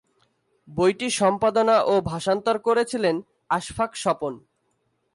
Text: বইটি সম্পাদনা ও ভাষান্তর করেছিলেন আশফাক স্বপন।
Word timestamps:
বইটি 0.67 1.07
সম্পাদনা 1.11 1.75
ও 1.83 1.93
ভাষান্তর 2.01 2.55
করেছিলেন 2.59 3.15
আশফাক 3.49 3.91
স্বপন। 3.95 4.33